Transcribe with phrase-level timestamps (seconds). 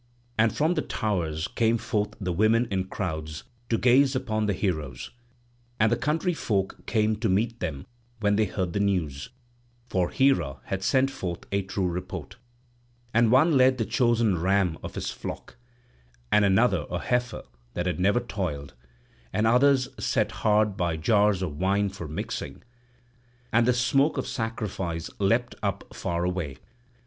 [0.35, 5.11] And from the towers came forth the women in crowds to gaze upon the heroes;
[5.79, 7.85] and the country folk came to meet them
[8.19, 9.29] when they heard the news,
[9.89, 12.37] for Hera had sent forth a true report.
[13.13, 15.55] And one led the chosen ram of his flock,
[16.31, 17.43] and another a heifer
[17.75, 18.73] that had never toiled;
[19.31, 22.63] and others set hard by jars of wine for mixing;
[23.53, 26.57] and the smoke of sacrifice leapt up far away.